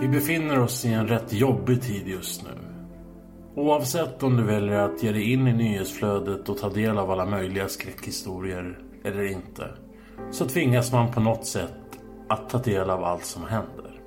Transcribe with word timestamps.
Vi 0.00 0.08
befinner 0.08 0.60
oss 0.60 0.84
i 0.84 0.92
en 0.92 1.08
rätt 1.08 1.32
jobbig 1.32 1.82
tid 1.82 2.08
just 2.08 2.42
nu. 2.42 2.50
Oavsett 3.54 4.22
om 4.22 4.36
du 4.36 4.42
väljer 4.42 4.78
att 4.78 5.02
ge 5.02 5.12
dig 5.12 5.32
in 5.32 5.48
i 5.48 5.52
nyhetsflödet 5.52 6.48
och 6.48 6.58
ta 6.58 6.68
del 6.68 6.98
av 6.98 7.10
alla 7.10 7.26
möjliga 7.26 7.68
skräckhistorier 7.68 8.78
eller 9.04 9.32
inte. 9.32 9.68
Så 10.30 10.44
tvingas 10.48 10.92
man 10.92 11.12
på 11.12 11.20
något 11.20 11.46
sätt 11.46 11.70
att 12.28 12.50
ta 12.50 12.58
del 12.58 12.90
av 12.90 13.04
allt 13.04 13.24
som 13.24 13.44
händer. 13.44 14.00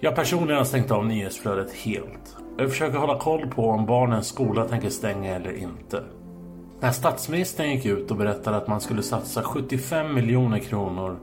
Jag 0.00 0.14
personligen 0.14 0.58
har 0.58 0.64
stängt 0.64 0.90
av 0.90 1.06
nyhetsflödet 1.06 1.72
helt. 1.72 2.36
Jag 2.58 2.70
försöker 2.70 2.98
hålla 2.98 3.18
koll 3.18 3.46
på 3.46 3.68
om 3.68 3.86
barnens 3.86 4.26
skola 4.26 4.68
tänker 4.68 4.90
stänga 4.90 5.36
eller 5.36 5.56
inte. 5.56 6.04
När 6.80 6.90
statsministern 6.90 7.70
gick 7.70 7.86
ut 7.86 8.10
och 8.10 8.16
berättade 8.16 8.56
att 8.56 8.68
man 8.68 8.80
skulle 8.80 9.02
satsa 9.02 9.42
75 9.42 10.14
miljoner 10.14 10.58
kronor 10.58 11.18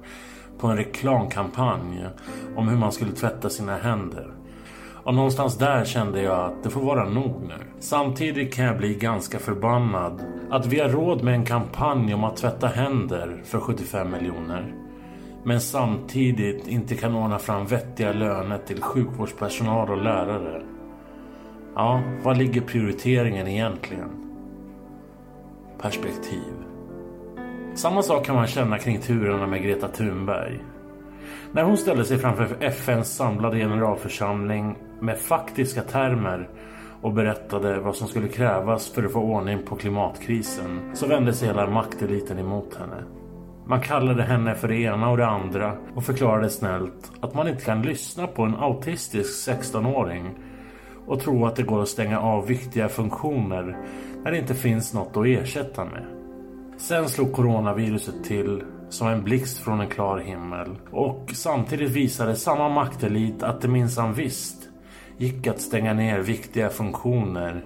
på 0.62 0.67
en 0.67 0.78
reklamkampanj 0.78 2.06
om 2.56 2.67
hur 2.67 2.78
man 2.78 2.92
skulle 2.92 3.12
tvätta 3.12 3.50
sina 3.50 3.78
händer. 3.78 4.34
Och 5.04 5.14
någonstans 5.14 5.58
där 5.58 5.86
kände 5.86 6.22
jag 6.22 6.45
att 6.45 6.64
det 6.64 6.70
får 6.70 6.81
vara 6.81 7.09
nog 7.09 7.42
nu. 7.42 7.66
Samtidigt 7.80 8.54
kan 8.54 8.66
jag 8.66 8.78
bli 8.78 8.95
ganska 8.95 9.39
förbannad 9.39 10.22
att 10.50 10.66
vi 10.66 10.80
har 10.80 10.89
råd 10.89 11.23
med 11.23 11.34
en 11.34 11.45
kampanj 11.45 12.14
om 12.14 12.23
att 12.23 12.38
tvätta 12.38 12.67
händer 12.67 13.42
för 13.45 13.59
75 13.59 14.12
miljoner. 14.12 14.73
Men 15.44 15.62
samtidigt 15.62 16.67
inte 16.67 16.95
kan 16.95 17.16
ordna 17.16 17.39
fram 17.39 17.66
vettiga 17.66 18.14
löner 18.14 18.58
till 18.58 18.82
sjukvårdspersonal 18.82 19.89
och 19.89 20.04
lärare. 20.04 20.62
Ja, 21.76 22.02
var 22.23 22.36
ligger 22.36 22.62
prioriteringen 22.62 23.48
egentligen? 23.48 24.09
Perspektiv. 25.82 26.61
Samma 27.75 28.02
sak 28.02 28.25
kan 28.25 28.36
man 28.36 28.47
känna 28.47 28.77
kring 28.77 29.00
turerna 29.00 29.47
med 29.47 29.64
Greta 29.64 29.88
Thunberg. 29.88 30.59
När 31.52 31.64
hon 31.64 31.77
ställde 31.77 32.05
sig 32.05 32.17
framför 32.17 32.47
FNs 32.59 33.16
samlade 33.16 33.58
generalförsamling 33.58 34.75
med 35.00 35.19
faktiska 35.19 35.81
termer 35.81 36.49
och 37.02 37.14
berättade 37.14 37.80
vad 37.80 37.95
som 37.95 38.08
skulle 38.08 38.27
krävas 38.27 38.89
för 38.89 39.03
att 39.03 39.11
få 39.11 39.19
ordning 39.19 39.66
på 39.66 39.75
klimatkrisen 39.75 40.92
så 40.94 41.08
vände 41.08 41.33
sig 41.33 41.47
hela 41.47 41.69
makteliten 41.69 42.39
emot 42.39 42.75
henne. 42.75 43.03
Man 43.65 43.81
kallade 43.81 44.23
henne 44.23 44.55
för 44.55 44.67
det 44.67 44.76
ena 44.76 45.10
och 45.10 45.17
det 45.17 45.27
andra 45.27 45.77
och 45.95 46.04
förklarade 46.04 46.49
snällt 46.49 47.11
att 47.21 47.33
man 47.33 47.48
inte 47.48 47.65
kan 47.65 47.81
lyssna 47.81 48.27
på 48.27 48.43
en 48.43 48.55
autistisk 48.55 49.49
16-åring 49.49 50.30
och 51.08 51.20
tro 51.20 51.45
att 51.45 51.55
det 51.55 51.64
går 51.64 51.81
att 51.81 51.87
stänga 51.87 52.20
av 52.20 52.48
viktiga 52.48 52.89
funktioner 52.89 53.77
när 54.23 54.31
det 54.31 54.37
inte 54.37 54.55
finns 54.55 54.93
något 54.93 55.17
att 55.17 55.26
ersätta 55.26 55.86
med. 55.86 56.20
Sen 56.81 57.09
slog 57.09 57.33
coronaviruset 57.33 58.23
till 58.23 58.64
som 58.89 59.08
en 59.08 59.23
blixt 59.23 59.58
från 59.58 59.81
en 59.81 59.89
klar 59.89 60.17
himmel 60.17 60.75
och 60.92 61.31
samtidigt 61.33 61.92
visade 61.92 62.36
samma 62.36 62.69
maktelit 62.69 63.43
att 63.43 63.61
det 63.61 63.67
minsann 63.67 64.14
visst 64.14 64.69
gick 65.17 65.47
att 65.47 65.61
stänga 65.61 65.93
ner 65.93 66.19
viktiga 66.19 66.69
funktioner 66.69 67.65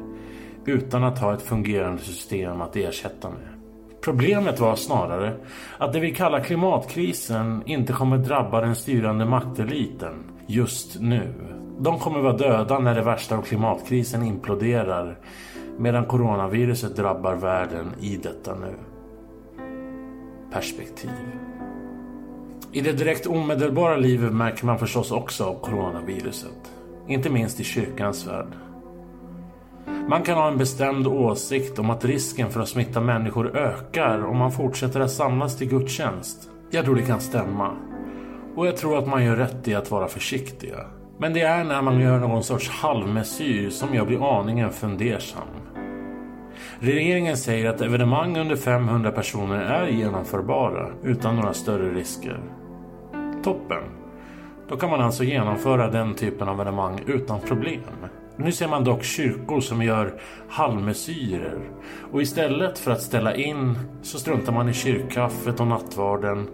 utan 0.66 1.04
att 1.04 1.20
ha 1.20 1.34
ett 1.34 1.42
fungerande 1.42 2.02
system 2.02 2.62
att 2.62 2.76
ersätta 2.76 3.30
med. 3.30 3.48
Problemet 4.04 4.60
var 4.60 4.76
snarare 4.76 5.36
att 5.78 5.94
det 5.94 6.00
vi 6.00 6.16
kallar 6.16 6.40
klimatkrisen 6.40 7.64
inte 7.66 7.94
kommer 7.94 8.18
drabba 8.18 8.62
den 8.62 8.76
styrande 8.76 9.26
makteliten 9.26 10.24
just 10.48 11.00
nu. 11.00 11.34
De 11.80 12.00
kommer 12.00 12.20
vara 12.20 12.38
döda 12.38 12.80
när 12.80 12.96
det 12.96 13.02
värsta 13.02 13.38
av 13.38 13.42
klimatkrisen 13.42 14.24
imploderar 14.24 15.18
medan 15.78 16.06
coronaviruset 16.06 16.96
drabbar 16.96 17.36
världen 17.36 17.94
i 18.00 18.18
detta 18.18 18.56
nu. 18.56 18.95
Perspektiv. 20.56 21.12
I 22.72 22.82
det 22.82 22.92
direkt 22.92 23.28
omedelbara 23.28 23.98
livet 23.98 24.34
märker 24.34 24.66
man 24.66 24.80
förstås 24.80 25.12
också 25.12 25.44
av 25.44 25.60
coronaviruset. 25.60 26.72
Inte 27.08 27.30
minst 27.30 27.60
i 27.60 27.64
kyrkans 27.64 28.28
värld. 28.28 28.48
Man 30.10 30.24
kan 30.24 30.38
ha 30.38 30.48
en 30.48 30.58
bestämd 30.58 31.08
åsikt 31.08 31.80
om 31.80 31.90
att 31.90 32.06
risken 32.06 32.50
för 32.50 32.60
att 32.60 32.70
smitta 32.70 33.02
människor 33.02 33.58
ökar 33.58 34.26
om 34.26 34.38
man 34.38 34.52
fortsätter 34.52 35.00
att 35.00 35.12
samlas 35.12 35.58
till 35.58 35.70
gudstjänst. 35.70 36.50
Jag 36.72 36.86
tror 36.86 36.96
det 36.96 37.06
kan 37.06 37.22
stämma. 37.22 37.72
Och 38.56 38.68
jag 38.68 38.78
tror 38.78 38.98
att 38.98 39.08
man 39.08 39.26
gör 39.26 39.36
rätt 39.36 39.68
i 39.68 39.76
att 39.76 39.92
vara 39.92 40.08
försiktiga. 40.08 40.86
Men 41.18 41.34
det 41.34 41.42
är 41.42 41.64
när 41.64 41.82
man 41.82 42.00
gör 42.00 42.20
någon 42.20 42.44
sorts 42.44 42.70
halvmesyr 42.70 43.70
som 43.70 43.96
jag 43.96 44.08
blir 44.08 44.40
aningen 44.40 44.72
fundersam. 44.72 45.48
Regeringen 46.80 47.38
säger 47.38 47.70
att 47.70 47.82
evenemang 47.82 48.38
under 48.38 48.56
500 48.56 49.12
personer 49.12 49.60
är 49.60 49.88
genomförbara 49.88 50.90
utan 51.04 51.36
några 51.36 51.54
större 51.54 51.94
risker. 51.94 52.40
Toppen! 53.44 53.84
Då 54.70 54.78
kan 54.78 54.90
man 54.90 55.02
alltså 55.02 55.24
genomföra 55.24 55.92
den 55.92 56.14
typen 56.14 56.48
av 56.48 56.62
evenemang 56.62 57.00
utan 57.08 57.40
problem. 57.40 57.82
Nu 58.38 58.52
ser 58.52 58.68
man 58.68 58.84
dock 58.84 59.04
kyrkor 59.04 59.62
som 59.62 59.84
gör 59.84 60.22
halvmesyrer 60.50 61.60
och 62.12 62.22
istället 62.22 62.80
för 62.80 62.92
att 62.92 63.02
ställa 63.02 63.36
in 63.36 63.80
så 64.02 64.20
struntar 64.20 64.54
man 64.54 64.70
i 64.70 64.74
kyrkkaffet 64.74 65.60
och 65.60 65.68
nattvarden 65.68 66.48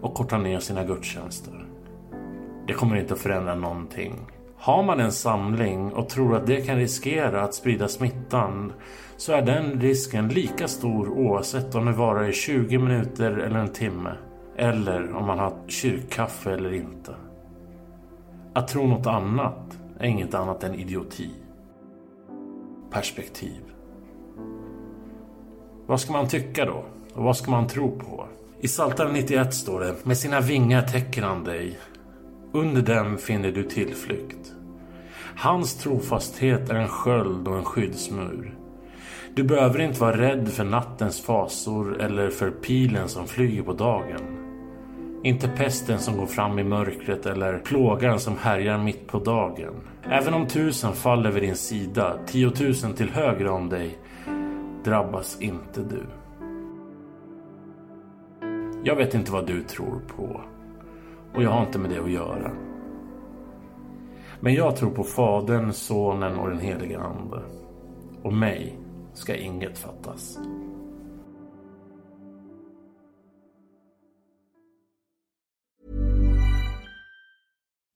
och 0.00 0.14
kortar 0.14 0.38
ner 0.38 0.58
sina 0.58 0.84
gudstjänster. 0.84 1.66
Det 2.66 2.72
kommer 2.72 2.96
inte 2.96 3.14
att 3.14 3.20
förändra 3.20 3.54
någonting. 3.54 4.14
Har 4.58 4.82
man 4.82 5.00
en 5.00 5.12
samling 5.12 5.92
och 5.92 6.08
tror 6.08 6.36
att 6.36 6.46
det 6.46 6.60
kan 6.66 6.76
riskera 6.76 7.42
att 7.42 7.54
sprida 7.54 7.88
smittan 7.88 8.72
så 9.16 9.32
är 9.32 9.42
den 9.42 9.80
risken 9.80 10.28
lika 10.28 10.68
stor 10.68 11.08
oavsett 11.08 11.74
om 11.74 11.84
det 11.84 11.92
varar 11.92 12.28
i 12.28 12.32
20 12.32 12.78
minuter 12.78 13.30
eller 13.32 13.58
en 13.58 13.72
timme. 13.72 14.12
Eller 14.56 15.12
om 15.12 15.26
man 15.26 15.38
har 15.38 15.52
kyrkkaffe 15.68 16.52
eller 16.52 16.72
inte. 16.72 17.14
Att 18.52 18.68
tro 18.68 18.86
något 18.86 19.06
annat 19.06 19.78
är 19.98 20.06
inget 20.06 20.34
annat 20.34 20.64
än 20.64 20.74
idioti. 20.74 21.30
Perspektiv. 22.90 23.62
Vad 25.86 26.00
ska 26.00 26.12
man 26.12 26.28
tycka 26.28 26.64
då? 26.64 26.84
Och 27.14 27.24
vad 27.24 27.36
ska 27.36 27.50
man 27.50 27.66
tro 27.66 27.98
på? 27.98 28.26
I 28.60 28.66
Psaltaren 28.66 29.12
91 29.12 29.54
står 29.54 29.80
det 29.80 30.04
Med 30.04 30.18
sina 30.18 30.40
vingar 30.40 30.82
täcker 30.82 31.22
han 31.22 31.44
dig. 31.44 31.78
Under 32.56 32.82
dem 32.82 33.18
finner 33.18 33.52
du 33.52 33.62
tillflykt. 33.62 34.54
Hans 35.36 35.74
trofasthet 35.74 36.70
är 36.70 36.74
en 36.74 36.88
sköld 36.88 37.48
och 37.48 37.56
en 37.56 37.64
skyddsmur. 37.64 38.54
Du 39.34 39.42
behöver 39.42 39.80
inte 39.80 40.00
vara 40.00 40.16
rädd 40.16 40.48
för 40.48 40.64
nattens 40.64 41.20
fasor 41.20 42.00
eller 42.00 42.30
för 42.30 42.50
pilen 42.50 43.08
som 43.08 43.26
flyger 43.26 43.62
på 43.62 43.72
dagen. 43.72 44.20
Inte 45.22 45.48
pesten 45.48 45.98
som 45.98 46.16
går 46.16 46.26
fram 46.26 46.58
i 46.58 46.64
mörkret 46.64 47.26
eller 47.26 47.58
plågan 47.58 48.20
som 48.20 48.38
härjar 48.38 48.78
mitt 48.78 49.06
på 49.06 49.18
dagen. 49.18 49.74
Även 50.02 50.34
om 50.34 50.46
tusen 50.46 50.92
faller 50.92 51.30
vid 51.30 51.42
din 51.42 51.56
sida, 51.56 52.18
tiotusen 52.26 52.94
till 52.94 53.10
höger 53.10 53.48
om 53.48 53.68
dig, 53.68 53.98
drabbas 54.84 55.40
inte 55.40 55.80
du. 55.80 56.02
Jag 58.84 58.96
vet 58.96 59.14
inte 59.14 59.32
vad 59.32 59.46
du 59.46 59.62
tror 59.62 60.00
på. 60.16 60.40
Och 61.34 61.42
jag 61.42 61.50
har 61.50 61.66
inte 61.66 61.78
med 61.78 61.90
det 61.90 62.02
att 62.02 62.10
göra. 62.10 62.52
Men 64.40 64.54
jag 64.54 64.76
tror 64.76 64.90
på 64.90 65.04
Fadern, 65.04 65.72
Sonen 65.72 66.38
och 66.38 66.48
den 66.50 66.60
helige 66.60 67.00
Ande. 67.00 67.42
Och 68.22 68.32
mig 68.32 68.78
ska 69.14 69.36
inget 69.36 69.78
fattas. 69.78 70.38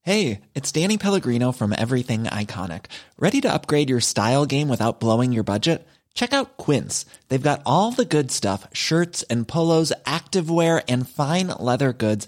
Hey, 0.03 0.41
it's 0.55 0.71
Danny 0.71 0.97
Pellegrino 0.97 1.51
from 1.51 1.73
Everything 1.77 2.23
Iconic. 2.23 2.85
Ready 3.19 3.39
to 3.41 3.53
upgrade 3.53 3.89
your 3.89 3.99
style 3.99 4.47
game 4.47 4.67
without 4.67 4.99
blowing 4.99 5.31
your 5.31 5.43
budget? 5.43 5.87
Check 6.15 6.33
out 6.33 6.57
Quince. 6.57 7.05
They've 7.29 7.49
got 7.49 7.61
all 7.65 7.91
the 7.91 8.03
good 8.03 8.31
stuff 8.31 8.67
shirts 8.73 9.23
and 9.29 9.47
polos, 9.47 9.93
activewear, 10.05 10.83
and 10.87 11.07
fine 11.07 11.47
leather 11.47 11.93
goods, 11.93 12.27